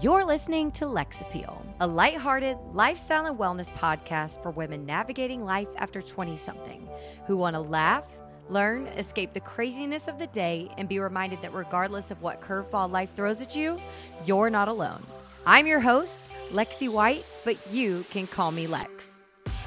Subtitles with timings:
[0.00, 5.66] You're listening to Lex Appeal, a lighthearted lifestyle and wellness podcast for women navigating life
[5.74, 6.88] after 20 something
[7.26, 8.06] who want to laugh,
[8.48, 12.88] learn, escape the craziness of the day, and be reminded that regardless of what curveball
[12.92, 13.76] life throws at you,
[14.24, 15.02] you're not alone.
[15.44, 19.18] I'm your host, Lexi White, but you can call me Lex.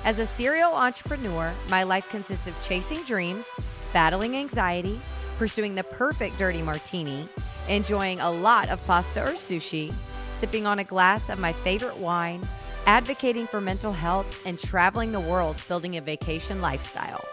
[0.05, 3.49] As a serial entrepreneur, my life consists of chasing dreams,
[3.91, 4.97] battling anxiety,
[5.37, 7.27] pursuing the perfect dirty martini,
[7.67, 9.93] enjoying a lot of pasta or sushi,
[10.41, 12.41] sipping on a glass of my favorite wine,
[12.87, 17.23] advocating for mental health, and traveling the world building a vacation lifestyle.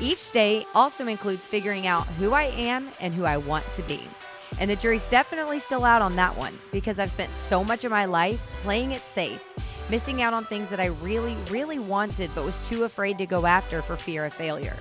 [0.00, 4.00] Each day also includes figuring out who I am and who I want to be.
[4.58, 7.90] And the jury's definitely still out on that one because I've spent so much of
[7.90, 9.44] my life playing it safe,
[9.90, 13.44] missing out on things that I really, really wanted but was too afraid to go
[13.44, 14.76] after for fear of failure.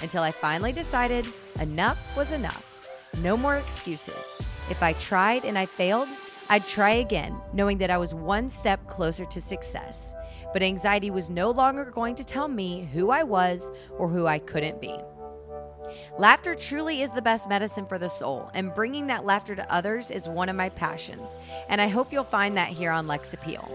[0.00, 1.26] Until I finally decided
[1.60, 3.10] enough was enough.
[3.22, 4.24] No more excuses.
[4.70, 6.08] If I tried and I failed,
[6.52, 10.14] I'd try again, knowing that I was one step closer to success.
[10.52, 14.38] But anxiety was no longer going to tell me who I was or who I
[14.38, 14.94] couldn't be.
[16.18, 20.10] Laughter truly is the best medicine for the soul, and bringing that laughter to others
[20.10, 21.38] is one of my passions.
[21.70, 23.66] And I hope you'll find that here on Lex Appeal.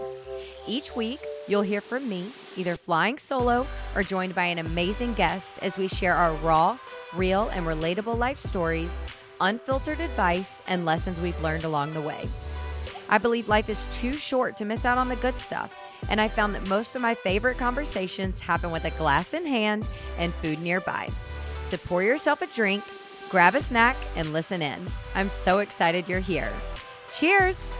[0.68, 5.58] Each week, you'll hear from me, either flying solo or joined by an amazing guest
[5.64, 6.78] as we share our raw,
[7.12, 8.96] real, and relatable life stories,
[9.40, 12.28] unfiltered advice, and lessons we've learned along the way.
[13.08, 16.28] I believe life is too short to miss out on the good stuff, and I
[16.28, 19.86] found that most of my favorite conversations happen with a glass in hand
[20.18, 21.08] and food nearby.
[21.64, 22.84] So pour yourself a drink,
[23.30, 24.78] grab a snack, and listen in.
[25.14, 26.52] I'm so excited you're here.
[27.12, 27.72] Cheers!